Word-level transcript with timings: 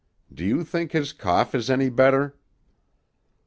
Do 0.33 0.43
you 0.43 0.63
think 0.63 0.93
his 0.93 1.13
cough 1.13 1.53
is 1.53 1.69
any 1.69 1.91
better?" 1.91 2.35